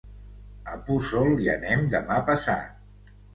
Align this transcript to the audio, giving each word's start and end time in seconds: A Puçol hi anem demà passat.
A 0.75 0.77
Puçol 0.87 1.29
hi 1.43 1.51
anem 1.57 1.85
demà 1.93 2.19
passat. 2.31 3.15